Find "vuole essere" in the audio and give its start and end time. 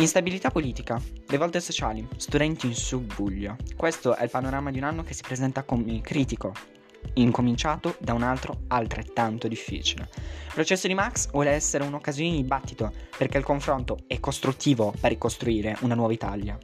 11.30-11.84